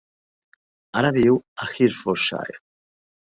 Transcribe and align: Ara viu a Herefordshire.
Ara 1.01 1.11
viu 1.17 1.37
a 1.65 1.69
Herefordshire. 1.73 2.57